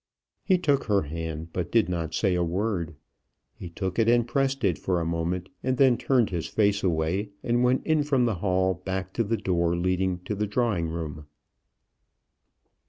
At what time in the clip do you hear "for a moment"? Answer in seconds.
4.79-5.49